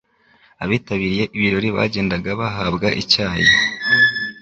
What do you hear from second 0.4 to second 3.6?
abitabiriye ibirori bagendaga bahabwa icyayi,